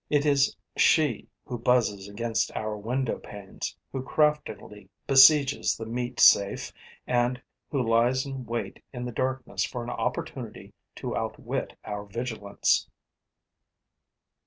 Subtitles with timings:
[0.09, 6.73] It is she who buzzes against our windowpanes, who craftily besieges the meat safe
[7.05, 7.39] and
[7.69, 12.89] who lies in wait in the darkness for an opportunity to outwit our vigilance.